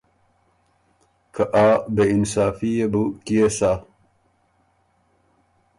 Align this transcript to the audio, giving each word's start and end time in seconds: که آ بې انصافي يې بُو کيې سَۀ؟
که 1.33 1.43
آ 1.65 1.67
بې 1.95 2.03
انصافي 2.15 2.69
يې 2.77 2.85
بُو 2.91 3.03
کيې 3.25 3.45
سَۀ؟ 3.57 3.71